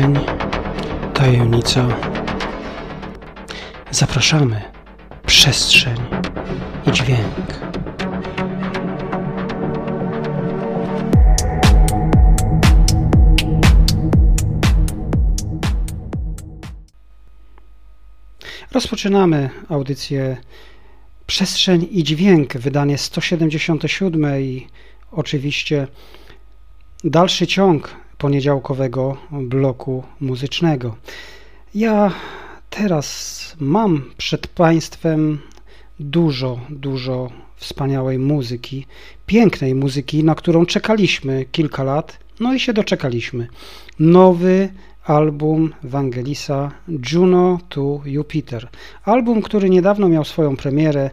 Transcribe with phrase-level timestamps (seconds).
[0.00, 0.24] Przestrzeń,
[1.14, 1.88] tajemnica.
[3.90, 4.62] Zapraszamy.
[5.26, 5.96] Przestrzeń
[6.86, 7.20] i dźwięk.
[18.72, 20.36] Rozpoczynamy audycję
[21.26, 24.66] Przestrzeń i dźwięk, wydanie 177 i
[25.12, 25.86] oczywiście
[27.04, 30.96] dalszy ciąg poniedziałkowego bloku muzycznego.
[31.74, 32.12] Ja
[32.70, 33.16] teraz
[33.60, 35.38] mam przed Państwem
[36.00, 38.86] dużo, dużo wspaniałej muzyki,
[39.26, 43.48] pięknej muzyki, na którą czekaliśmy kilka lat, no i się doczekaliśmy.
[43.98, 44.68] Nowy
[45.04, 46.70] album Wangelisa
[47.12, 48.68] Juno to Jupiter.
[49.04, 51.10] Album, który niedawno miał swoją premierę,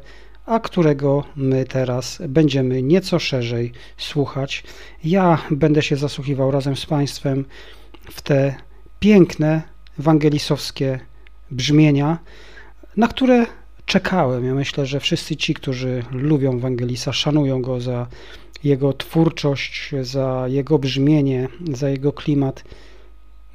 [0.47, 4.63] a którego my teraz będziemy nieco szerzej słuchać.
[5.03, 7.45] Ja będę się zasłuchiwał razem z Państwem
[8.11, 8.55] w te
[8.99, 9.61] piękne
[9.97, 10.99] wangelisowskie
[11.51, 12.17] brzmienia,
[12.97, 13.45] na które
[13.85, 14.45] czekałem.
[14.45, 18.07] Ja myślę, że wszyscy ci, którzy lubią Wangelisa, szanują go za
[18.63, 22.63] jego twórczość, za jego brzmienie, za jego klimat.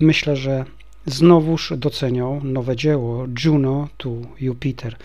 [0.00, 0.64] Myślę, że
[1.06, 4.96] znowuż docenią nowe dzieło Juno to Jupiter.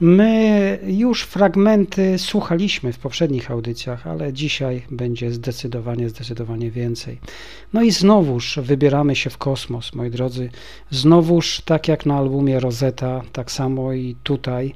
[0.00, 7.20] My już fragmenty słuchaliśmy w poprzednich audycjach, ale dzisiaj będzie zdecydowanie, zdecydowanie więcej.
[7.72, 10.50] No i znowuż wybieramy się w kosmos, moi drodzy.
[10.90, 14.74] Znowuż, tak jak na albumie Rosetta, tak samo i tutaj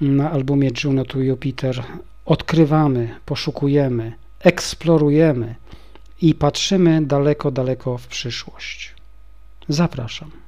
[0.00, 1.82] na albumie Juno to Jupiter
[2.24, 5.54] odkrywamy, poszukujemy, eksplorujemy
[6.22, 8.99] i patrzymy daleko, daleko w przyszłość.
[9.70, 10.39] Zapraszam.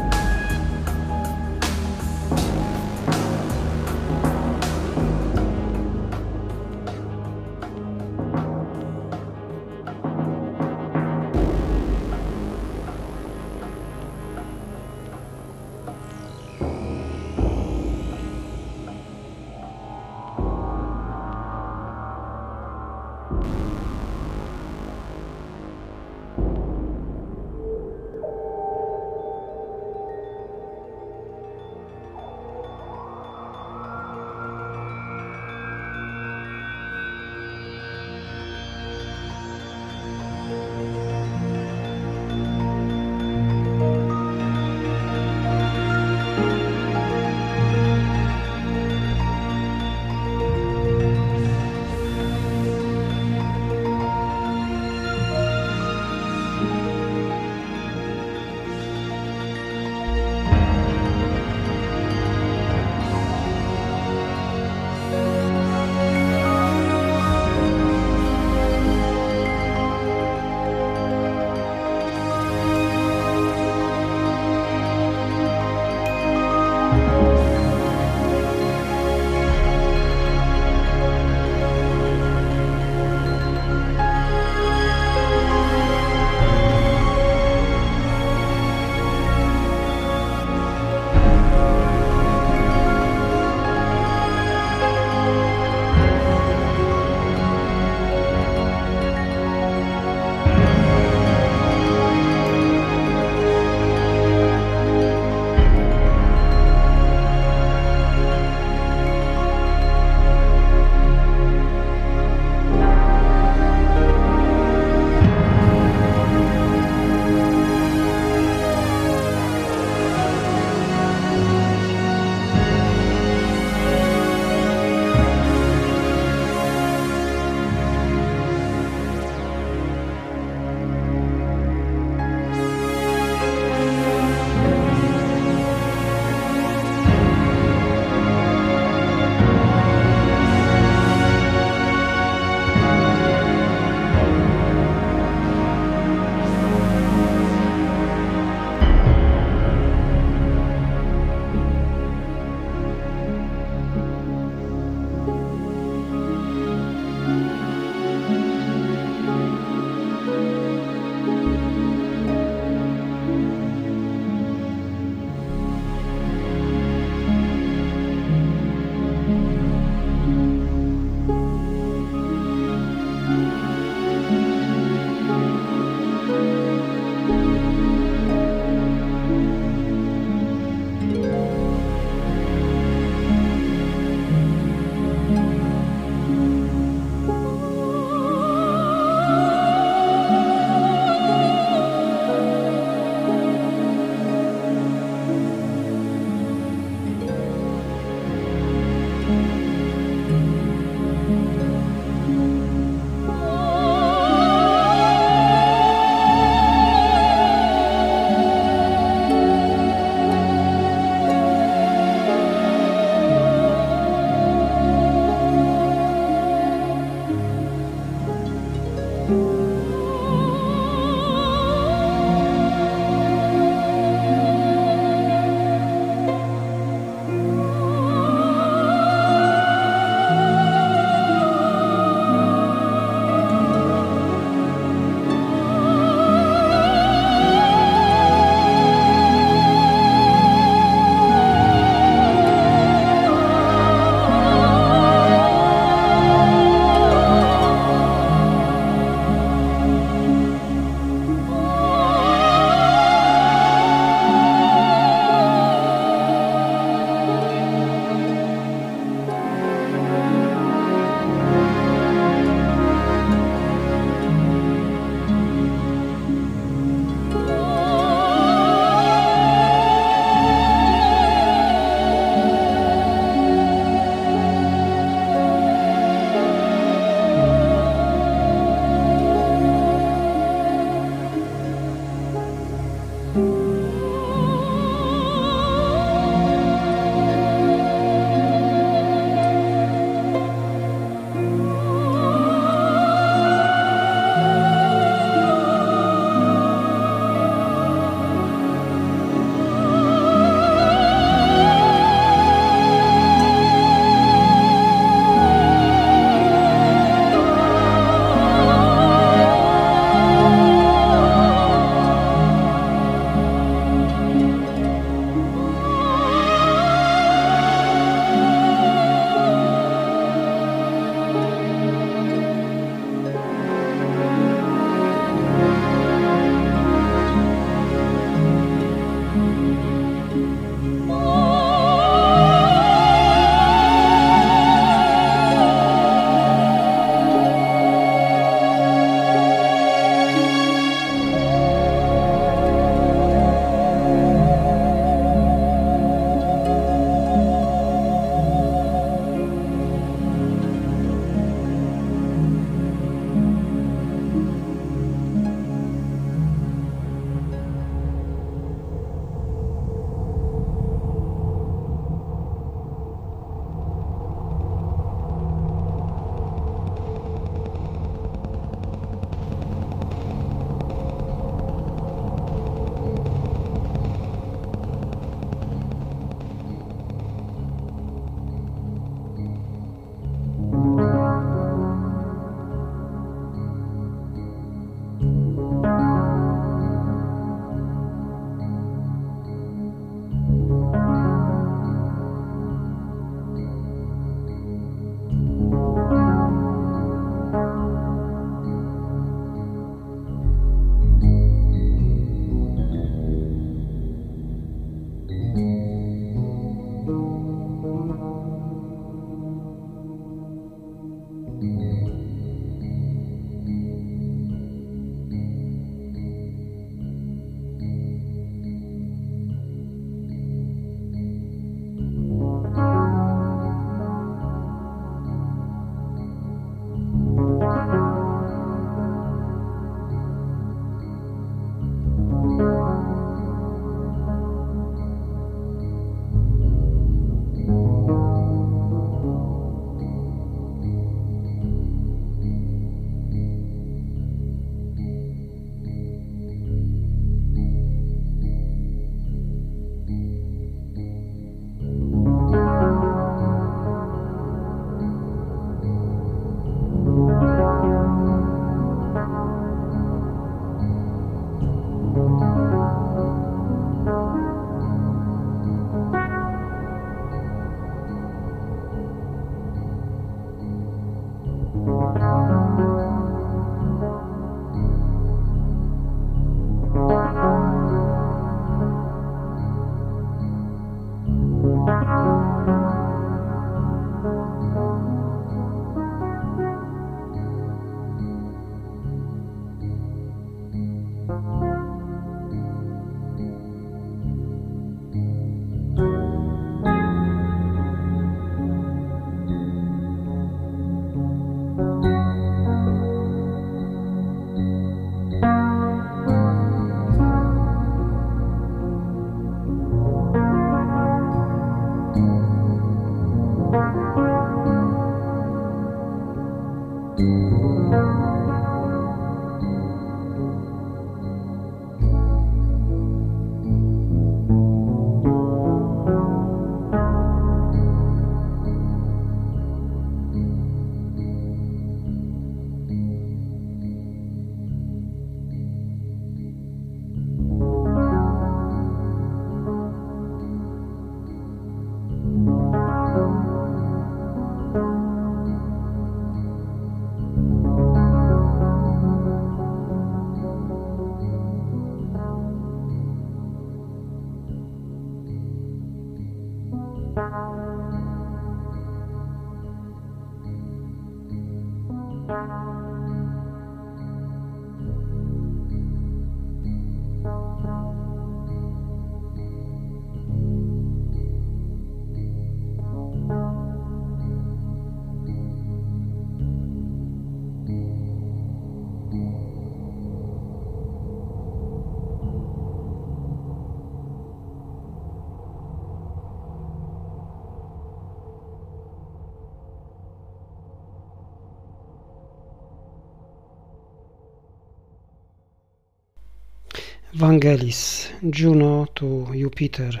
[597.16, 600.00] Vangelis, Juno to Jupiter.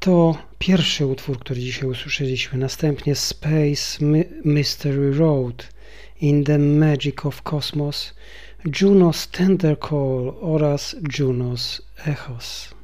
[0.00, 2.58] To pierwszy utwór, który dzisiaj usłyszeliśmy.
[2.58, 4.04] Następnie Space
[4.44, 5.68] Mystery Road,
[6.20, 8.14] In the Magic of Cosmos,
[8.80, 12.74] Juno's Tender Call oraz Juno's Echos.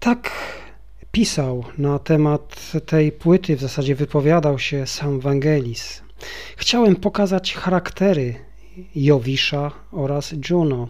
[0.00, 0.30] Tak
[1.12, 6.02] pisał na temat tej płyty, w zasadzie wypowiadał się sam Vangelis.
[6.56, 8.34] Chciałem pokazać charaktery
[8.94, 10.88] Jowisza oraz Juno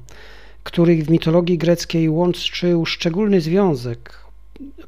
[0.69, 4.19] których w mitologii greckiej łączył szczególny związek.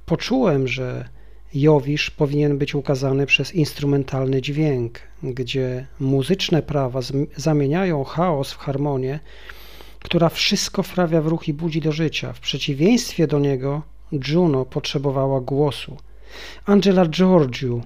[0.06, 1.08] Poczułem, że
[1.54, 7.00] Jowisz powinien być ukazany przez instrumentalny dźwięk, gdzie muzyczne prawa
[7.36, 9.20] zamieniają chaos w harmonię,
[9.98, 12.32] która wszystko wprawia w ruch i budzi do życia.
[12.32, 13.82] W przeciwieństwie do niego
[14.28, 15.96] Juno potrzebowała głosu.
[16.66, 17.80] Angela Giorgio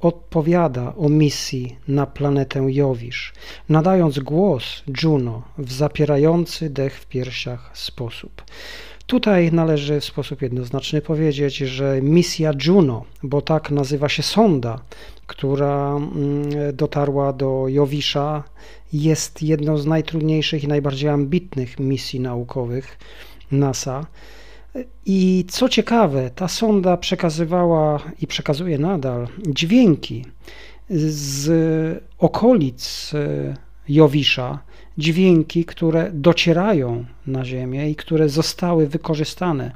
[0.00, 3.32] odpowiada o misji na planetę Jowisz,
[3.68, 8.42] nadając głos Juno w zapierający dech w piersiach sposób.
[9.06, 14.80] Tutaj należy w sposób jednoznaczny powiedzieć, że misja Juno, bo tak nazywa się sonda,
[15.26, 18.44] która mm, dotarła do Jowisza,
[18.92, 22.98] jest jedną z najtrudniejszych i najbardziej ambitnych misji naukowych
[23.50, 24.06] NASA.
[25.06, 30.24] I co ciekawe, ta sonda przekazywała i przekazuje nadal dźwięki
[30.90, 33.56] z okolic e,
[33.88, 34.58] Jowisza,
[34.98, 39.72] dźwięki, które docierają na Ziemię i które zostały wykorzystane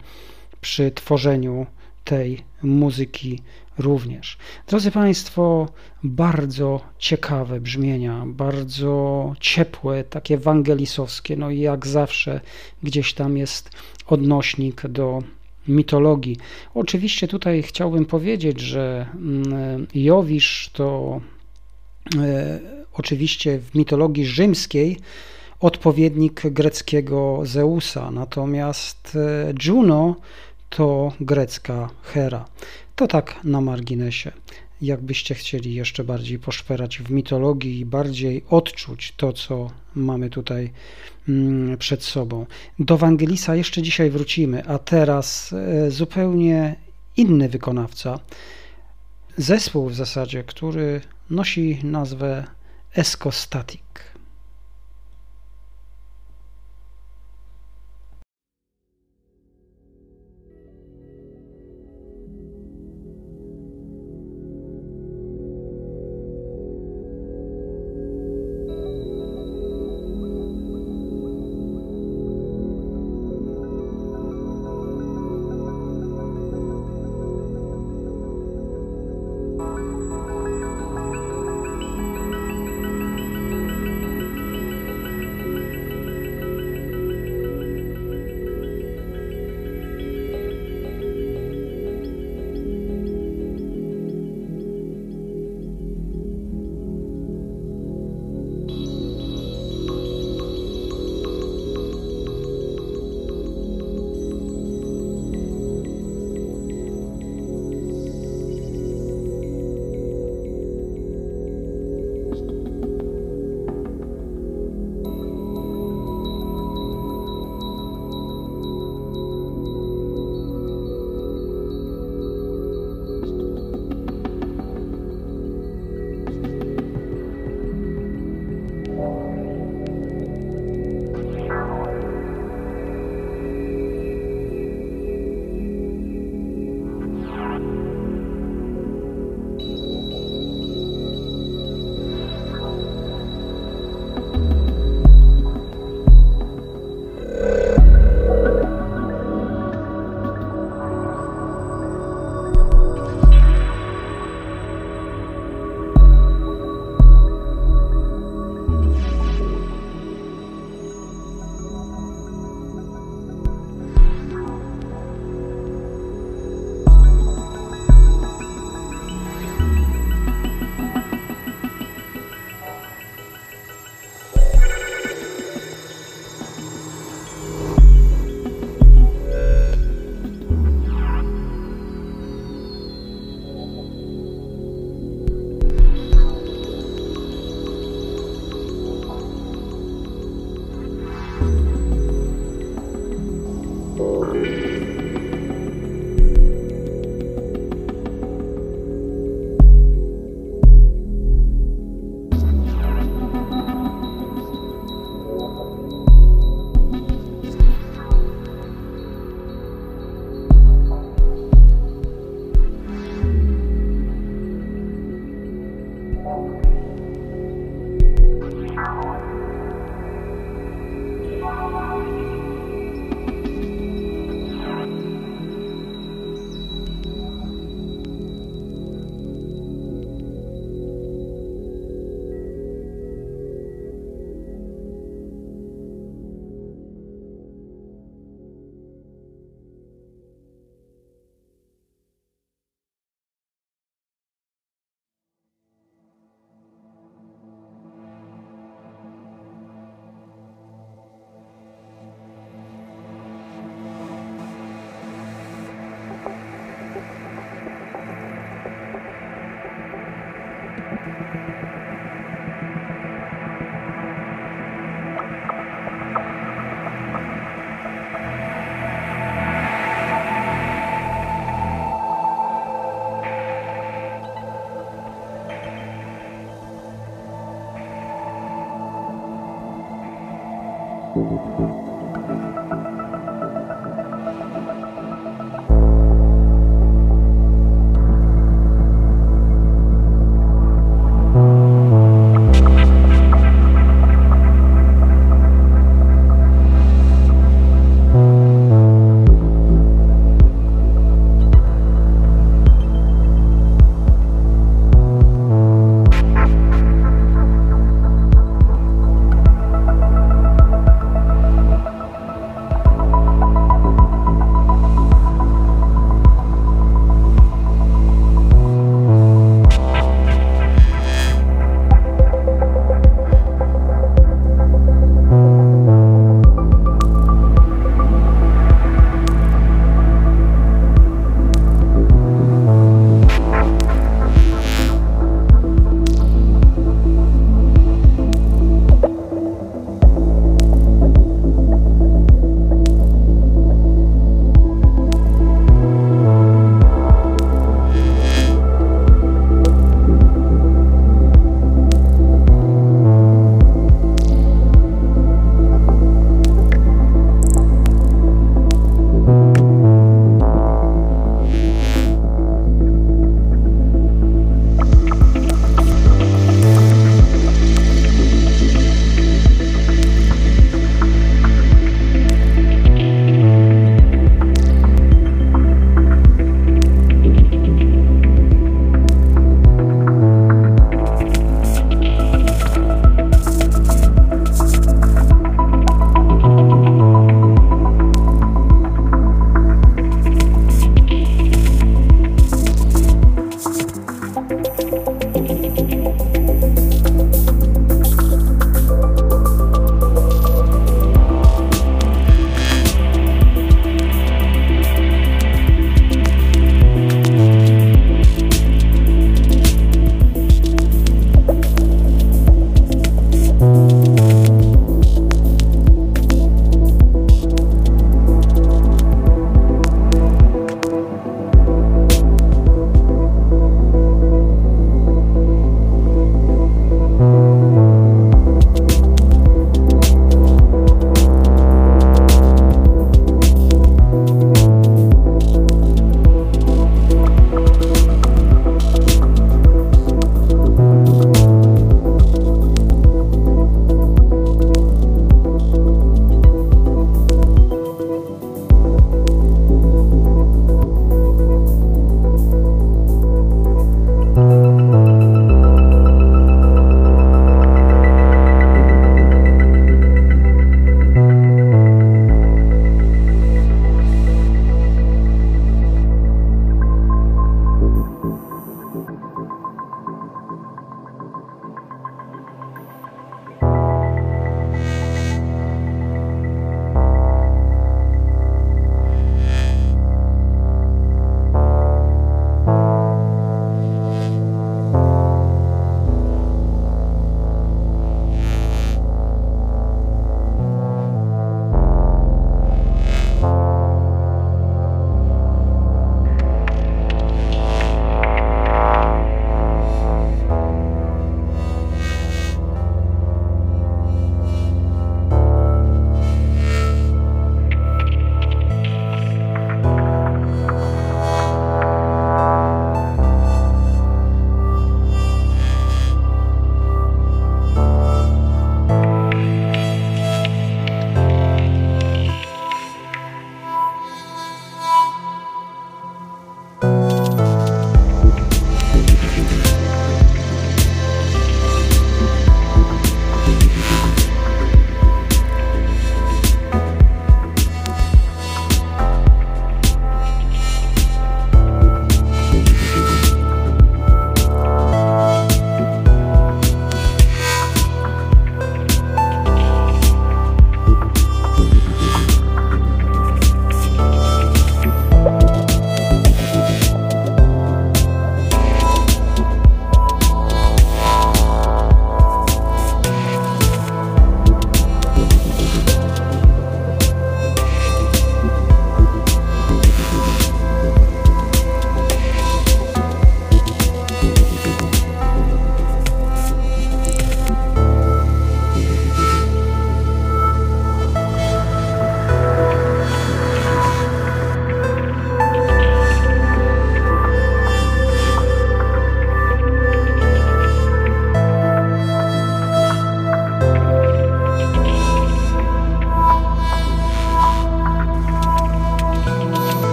[0.61, 1.67] przy tworzeniu
[2.05, 3.43] tej muzyki
[3.79, 4.39] również.
[4.67, 5.69] Drodzy Państwo,
[6.03, 12.41] bardzo ciekawe brzmienia, bardzo ciepłe, takie ewangelisowskie, no i jak zawsze
[12.83, 13.71] gdzieś tam jest
[14.07, 15.23] odnośnik do
[15.69, 16.37] mitologii.
[16.75, 21.21] Oczywiście tutaj chciałbym powiedzieć, że mm, Jowisz to
[22.19, 22.61] e,
[22.93, 24.99] oczywiście w mitologii rzymskiej
[25.61, 30.17] odpowiednik greckiego Zeusa, natomiast e, Juno
[30.69, 32.45] to grecka Hera.
[32.97, 34.33] To tak na marginesie.
[34.81, 40.73] Jakbyście chcieli jeszcze bardziej poszperać w mitologii i bardziej odczuć to, co mamy tutaj
[41.29, 42.47] mm, przed sobą.
[42.79, 46.77] Do Wangelisa jeszcze dzisiaj wrócimy, a teraz e, zupełnie
[47.17, 48.21] inny wykonawca.
[49.37, 52.45] Zespół w zasadzie, który nosi nazwę
[52.95, 53.84] Escostatic.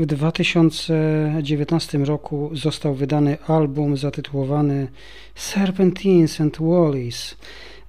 [0.00, 4.88] W 2019 roku został wydany album zatytułowany
[5.34, 7.36] Serpentines and Wallis.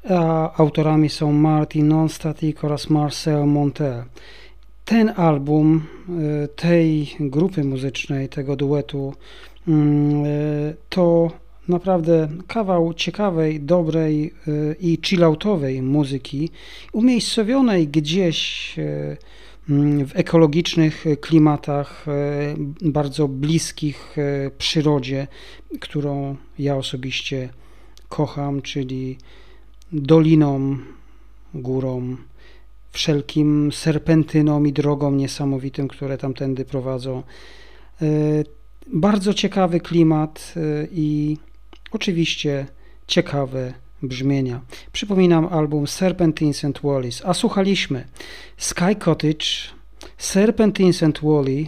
[0.09, 4.03] A autorami są Martin Nonstatic oraz Marcel Montel.
[4.86, 5.84] Ten album
[6.43, 9.14] y, tej grupy muzycznej, tego duetu,
[9.68, 9.72] y,
[10.89, 11.32] to
[11.68, 16.49] naprawdę kawał ciekawej, dobrej y, i chilloutowej muzyki,
[16.93, 18.76] umiejscowionej gdzieś
[20.05, 22.05] w ekologicznych klimatach,
[22.82, 24.16] bardzo bliskich
[24.57, 25.28] przyrodzie,
[25.80, 27.49] którą ja osobiście
[28.09, 29.18] kocham, czyli
[29.91, 30.78] doliną,
[31.53, 32.18] górą,
[32.91, 37.24] wszelkim serpentynom i drogom niesamowitym, które tamtędy prowadzą.
[38.01, 38.05] E,
[38.93, 41.38] bardzo ciekawy klimat e, i
[41.91, 42.66] oczywiście
[43.07, 43.74] ciekawe
[44.04, 44.62] brzmienia.
[44.91, 48.08] Przypominam album Serpentines and Wallis, a słuchaliśmy
[48.58, 49.45] Sky Cottage,
[50.18, 51.66] Serpentines and Wally,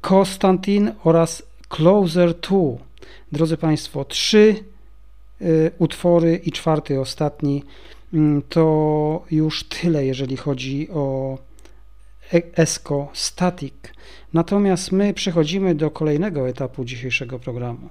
[0.00, 2.78] Konstantin oraz Closer to.
[3.32, 4.54] Drodzy Państwo, trzy
[5.40, 5.44] e,
[5.78, 7.62] utwory i czwarty, ostatni
[8.14, 11.38] Mm, to już tyle, jeżeli chodzi o
[12.32, 13.74] e- ESCO Static.
[14.32, 17.88] Natomiast my przechodzimy do kolejnego etapu dzisiejszego programu.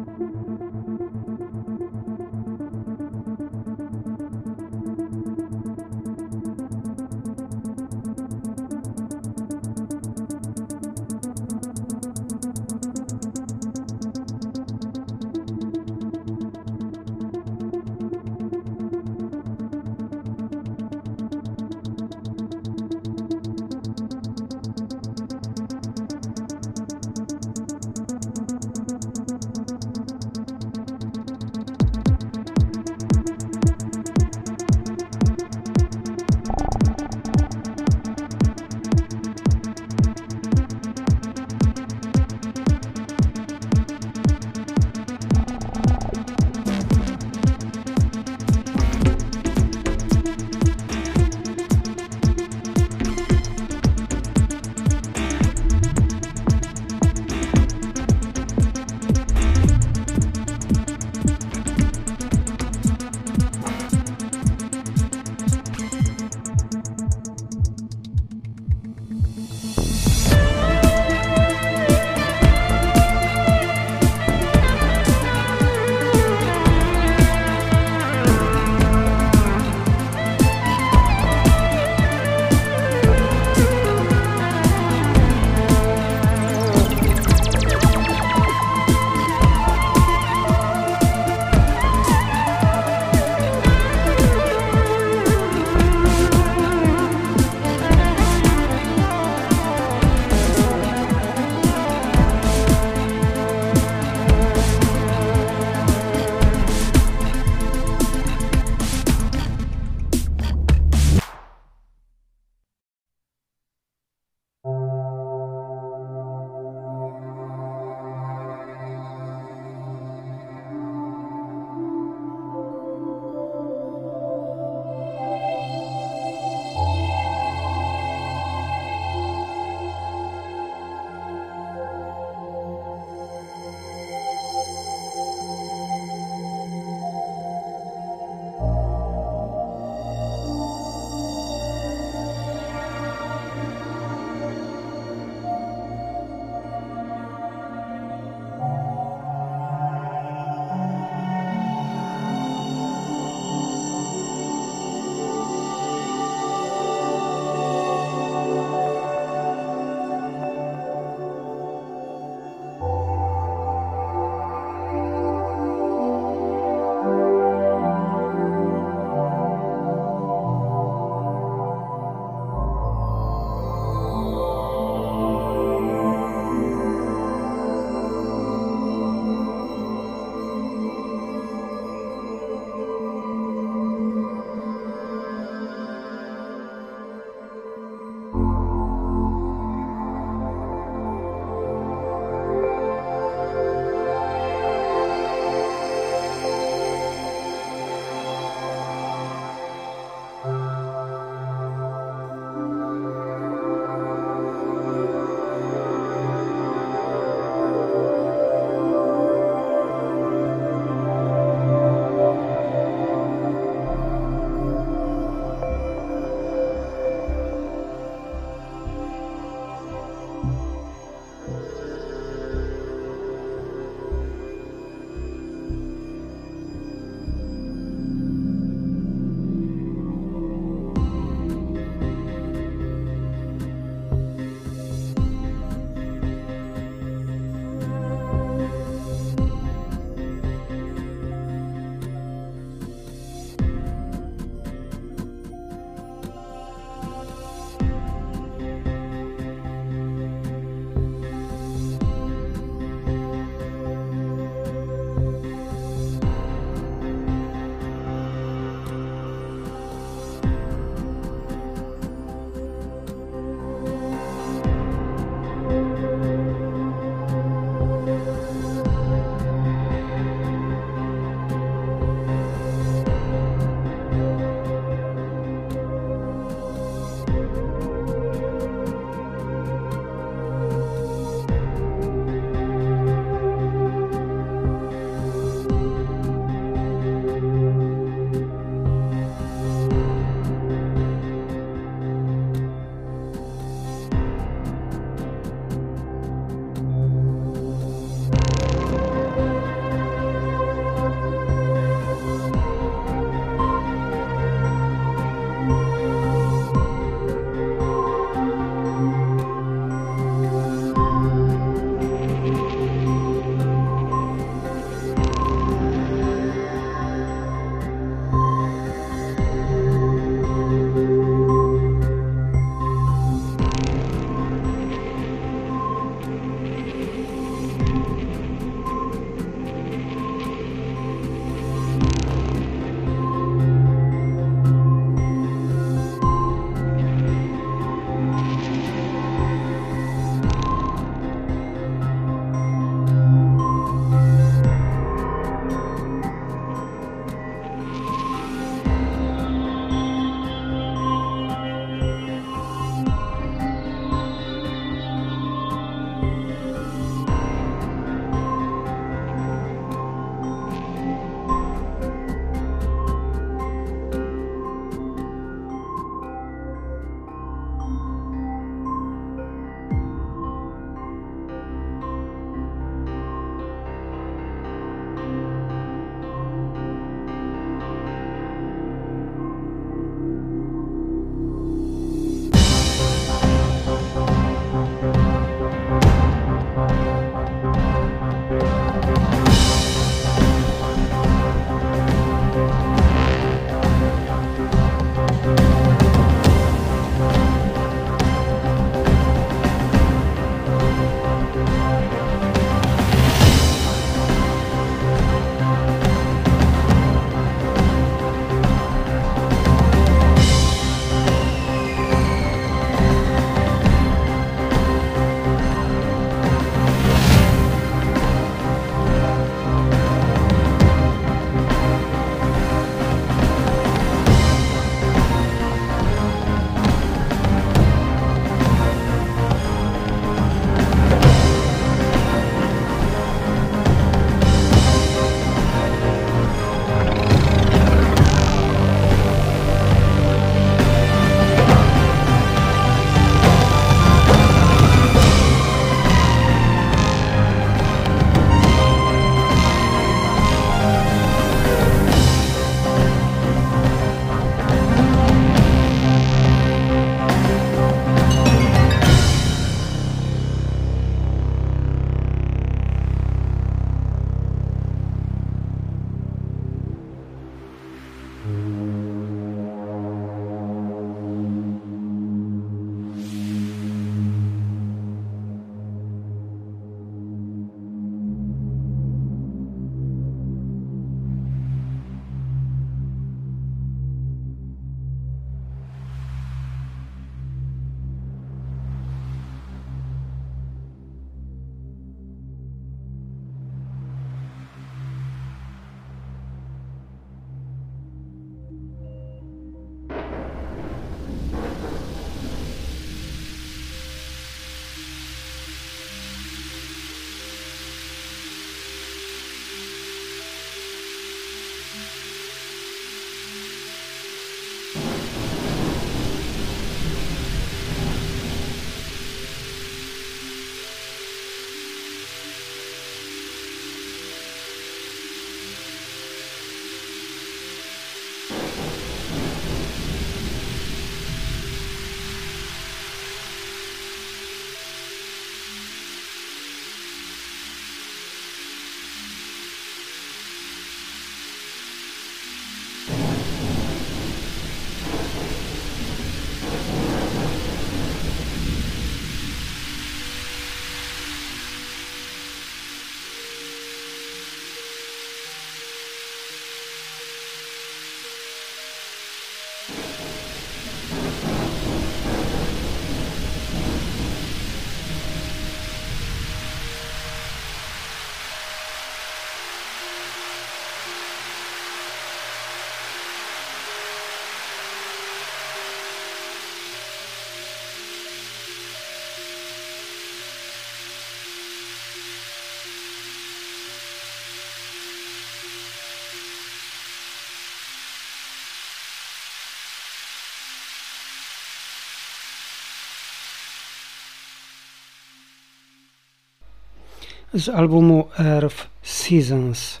[597.54, 600.00] Z albumu Earth Seasons.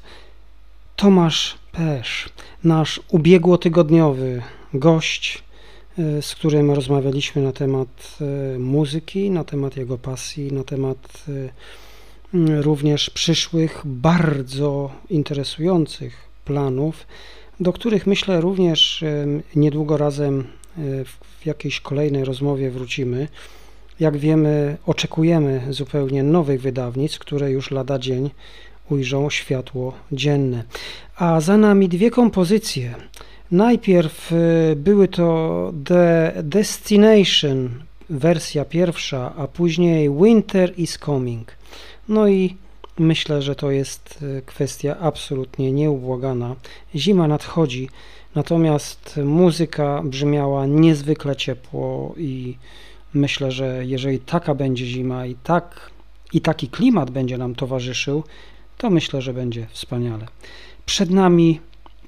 [0.96, 2.28] Tomasz Pesz,
[2.64, 4.42] nasz ubiegłotygodniowy
[4.74, 5.42] gość,
[5.98, 12.62] e, z którym rozmawialiśmy na temat e, muzyki, na temat jego pasji, na temat e,
[12.62, 17.06] również przyszłych, bardzo interesujących planów,
[17.60, 19.04] do których myślę również
[19.56, 20.44] niedługo razem
[21.40, 23.28] w jakiejś kolejnej rozmowie wrócimy.
[24.00, 28.30] Jak wiemy, oczekujemy zupełnie nowych wydawnictw, które już lada dzień
[28.90, 30.64] ujrzą światło dzienne.
[31.16, 32.94] A za nami dwie kompozycje.
[33.50, 37.70] Najpierw y, były to The Destination,
[38.10, 41.56] wersja pierwsza, a później Winter is Coming.
[42.08, 42.56] No i
[42.98, 46.56] myślę, że to jest y, kwestia absolutnie nieubłagana.
[46.94, 47.88] Zima nadchodzi,
[48.34, 52.56] natomiast muzyka brzmiała niezwykle ciepło i
[53.14, 55.90] myślę, że jeżeli taka będzie zima i tak
[56.32, 58.24] i taki klimat będzie nam towarzyszył,
[58.78, 60.26] to myślę, że będzie wspaniale.
[60.86, 61.60] Przed nami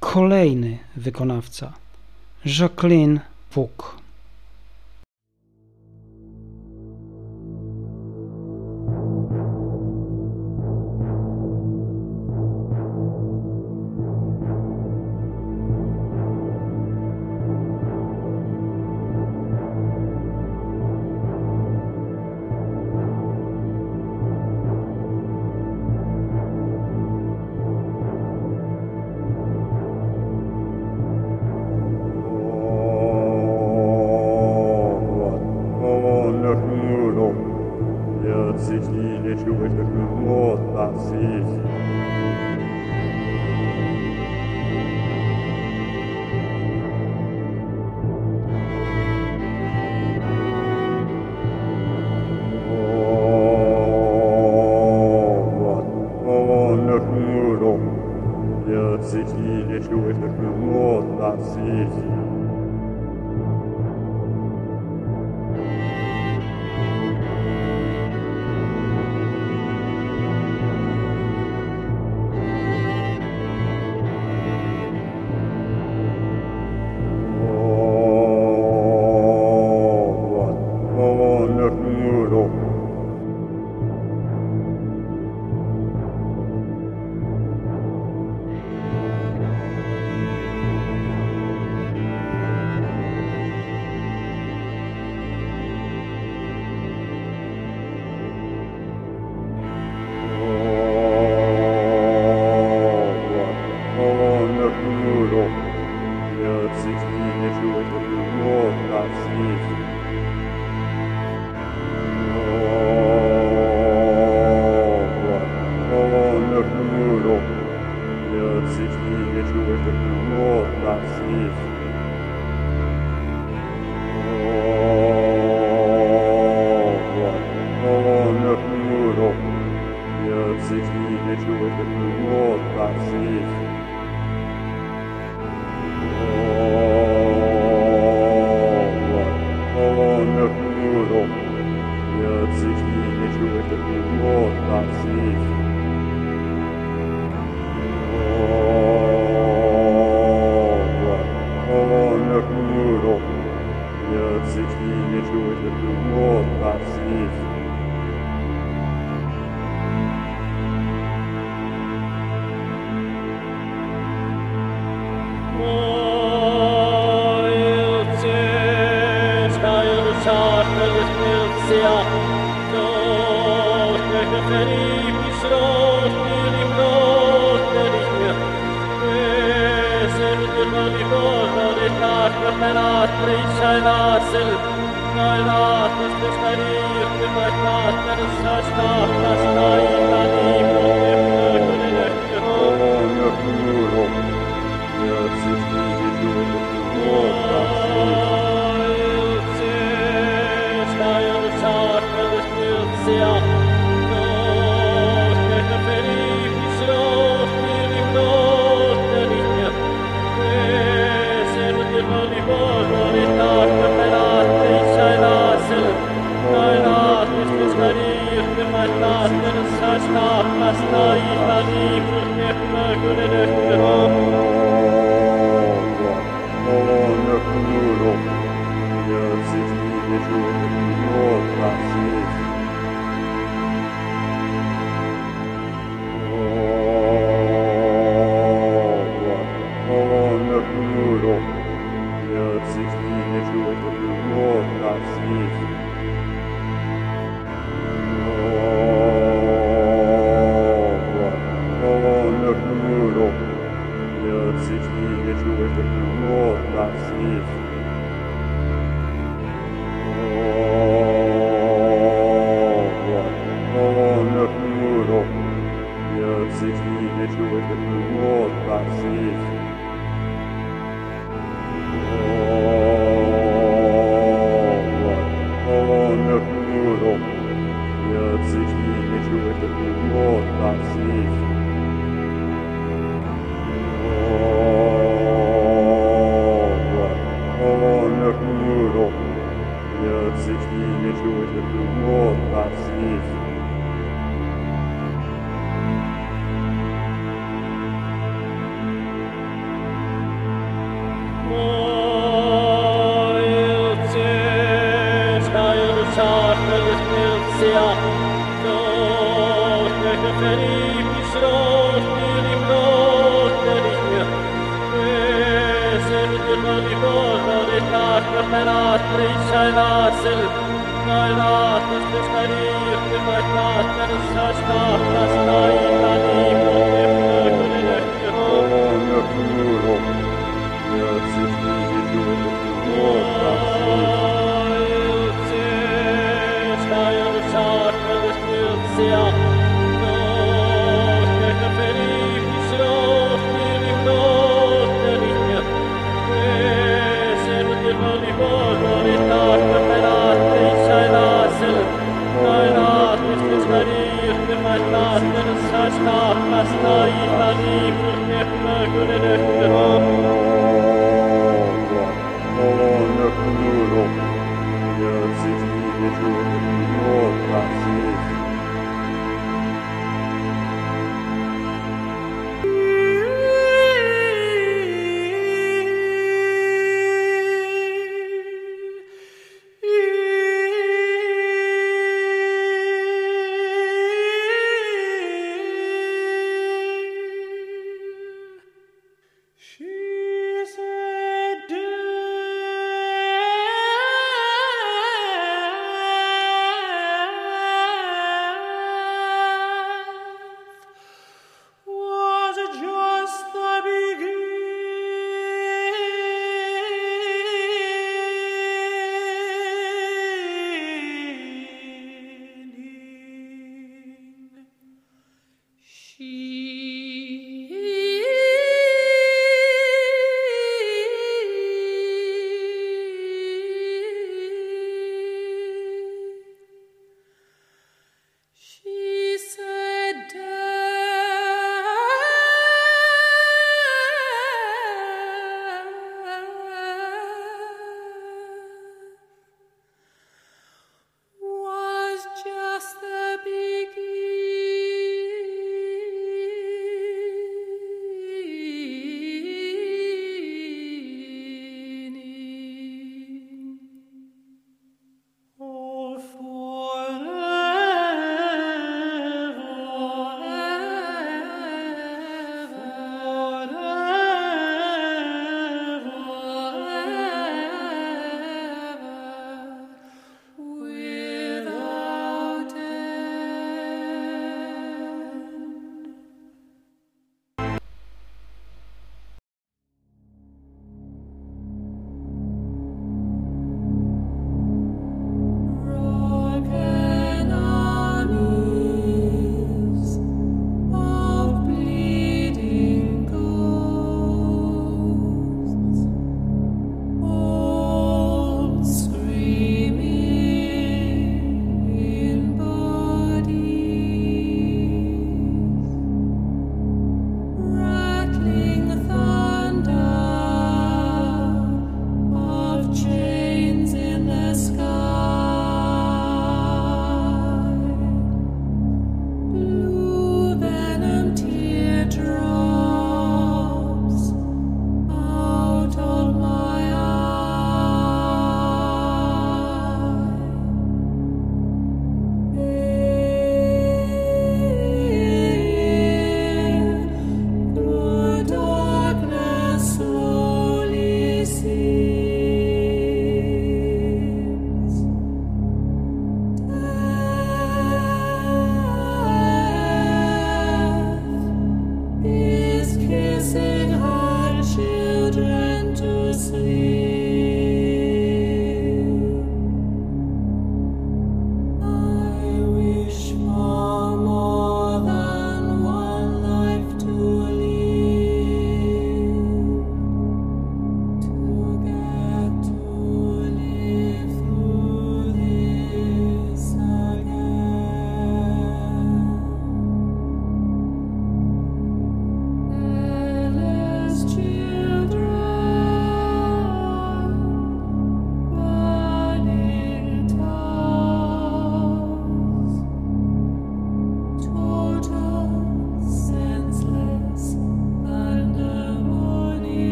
[0.00, 1.72] kolejny wykonawca,
[2.44, 3.20] Jacqueline
[3.50, 3.99] Puk.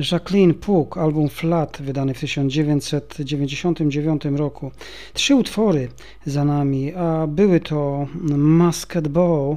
[0.00, 4.70] Jacqueline Puk, album Flat, wydany w 1999 roku.
[5.12, 5.88] Trzy utwory
[6.26, 8.06] za nami, a były to
[8.36, 9.56] Masked Ball,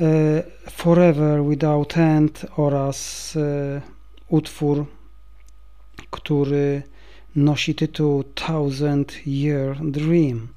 [0.00, 3.80] e, Forever Without End oraz e,
[4.28, 4.86] utwór,
[6.10, 6.82] który
[7.36, 10.48] nosi tytuł Thousand Year Dream.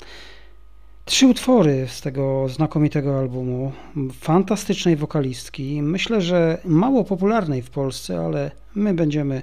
[1.06, 3.72] Trzy utwory z tego znakomitego albumu,
[4.14, 9.42] fantastycznej wokalistki, myślę, że mało popularnej w Polsce, ale my będziemy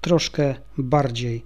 [0.00, 1.44] troszkę bardziej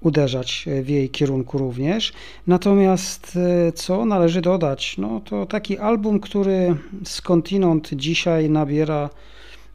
[0.00, 2.12] uderzać w jej kierunku również.
[2.46, 3.38] Natomiast
[3.68, 4.98] e, co należy dodać?
[4.98, 9.10] No to taki album, który skądinąd dzisiaj nabiera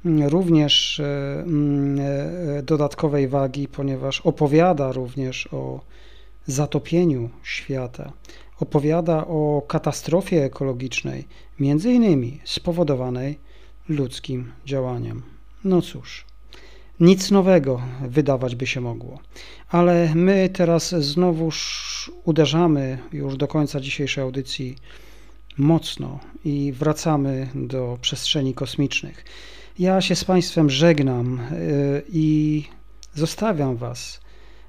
[0.06, 1.06] mm, również e,
[1.42, 5.80] mm, e, dodatkowej wagi, ponieważ opowiada również o
[6.48, 8.14] zatopieniu świata
[8.60, 11.28] opowiada o katastrofie ekologicznej,
[11.60, 13.40] między innymi spowodowanej
[13.90, 15.24] ludzkim działaniem.
[15.64, 16.26] No cóż,
[17.00, 19.20] nic nowego wydawać by się mogło,
[19.70, 24.76] ale my teraz znowuż uderzamy już do końca dzisiejszej audycji
[25.58, 29.26] mocno i wracamy do przestrzeni kosmicznych.
[29.80, 32.64] Ja się z Państwem żegnam y, i
[33.14, 34.23] zostawiam Was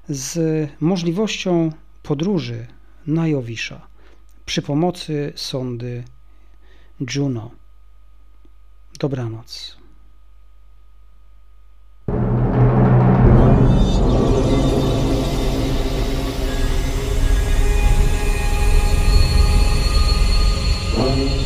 [0.09, 1.71] z możliwością
[2.03, 2.67] podróży
[3.07, 3.87] na Jowisza
[4.45, 6.03] przy pomocy sondy
[7.15, 7.51] Juno.
[8.99, 9.77] Dobranoc.
[21.15, 21.44] Thank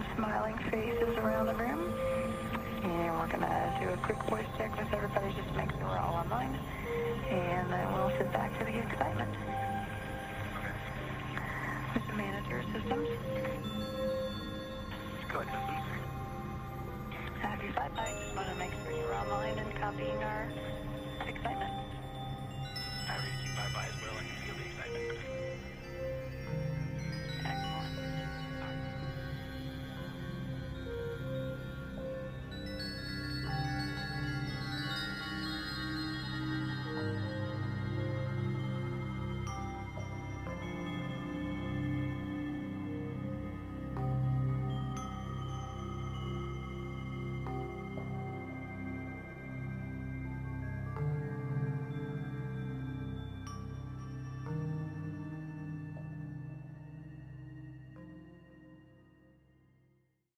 [0.00, 0.25] to